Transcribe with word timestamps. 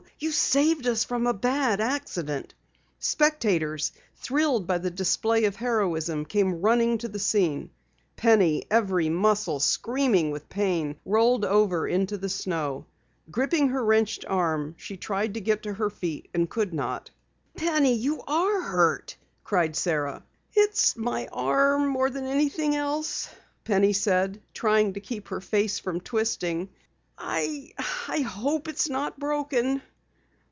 You 0.19 0.31
saved 0.31 0.85
us 0.85 1.03
from 1.03 1.25
a 1.25 1.33
bad 1.33 1.81
accident." 1.81 2.53
Spectators, 2.99 3.91
thrilled 4.17 4.67
by 4.67 4.77
the 4.77 4.91
display 4.91 5.45
of 5.45 5.55
heroism, 5.55 6.25
came 6.25 6.61
running 6.61 6.99
to 6.99 7.07
the 7.07 7.17
scene. 7.17 7.71
Penny, 8.17 8.65
every 8.69 9.09
muscle 9.09 9.59
screaming 9.59 10.29
with 10.29 10.47
pain, 10.47 10.95
rolled 11.05 11.43
over 11.43 11.87
in 11.87 12.05
the 12.05 12.29
snow. 12.29 12.85
Gripping 13.31 13.69
her 13.69 13.83
wrenched 13.83 14.23
arm, 14.27 14.75
she 14.77 14.95
tried 14.95 15.33
to 15.33 15.41
get 15.41 15.63
to 15.63 15.73
her 15.73 15.89
feet 15.89 16.27
and 16.35 16.47
could 16.47 16.71
not. 16.71 17.09
"Penny, 17.57 17.95
you 17.95 18.21
are 18.27 18.61
hurt!" 18.61 19.17
cried 19.43 19.75
Sara. 19.75 20.23
"It's 20.53 20.95
my 20.95 21.27
arm, 21.31 21.87
more 21.87 22.11
than 22.11 22.25
anything 22.25 22.75
else," 22.75 23.27
Penny 23.63 23.93
said, 23.93 24.39
trying 24.53 24.93
to 24.93 24.99
keep 24.99 25.29
her 25.29 25.41
face 25.41 25.79
from 25.79 25.99
twisting. 25.99 26.69
"I 27.17 27.71
I 28.07 28.19
hope 28.21 28.67
it's 28.67 28.87
not 28.87 29.17
broken." 29.19 29.81